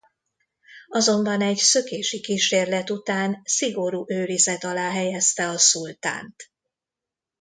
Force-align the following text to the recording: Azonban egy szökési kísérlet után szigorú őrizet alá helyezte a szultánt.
Azonban 0.89 1.41
egy 1.41 1.57
szökési 1.57 2.19
kísérlet 2.21 2.89
után 2.89 3.41
szigorú 3.43 4.03
őrizet 4.07 4.63
alá 4.63 4.89
helyezte 4.91 5.47
a 5.49 5.57
szultánt. 5.57 6.35